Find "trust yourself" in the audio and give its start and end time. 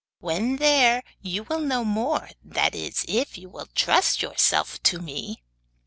3.75-4.81